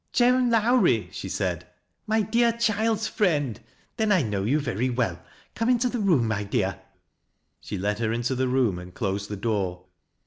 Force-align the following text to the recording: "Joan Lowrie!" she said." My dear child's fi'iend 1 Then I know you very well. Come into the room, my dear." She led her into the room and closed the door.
"Joan 0.13 0.49
Lowrie!" 0.49 1.09
she 1.11 1.29
said." 1.29 1.67
My 2.07 2.23
dear 2.23 2.53
child's 2.53 3.07
fi'iend 3.07 3.57
1 3.57 3.57
Then 3.97 4.11
I 4.11 4.23
know 4.23 4.43
you 4.43 4.59
very 4.59 4.89
well. 4.89 5.21
Come 5.53 5.69
into 5.69 5.89
the 5.89 5.99
room, 5.99 6.27
my 6.27 6.43
dear." 6.43 6.79
She 7.59 7.77
led 7.77 7.99
her 7.99 8.11
into 8.11 8.33
the 8.33 8.47
room 8.47 8.79
and 8.79 8.95
closed 8.95 9.29
the 9.29 9.37
door. 9.37 9.85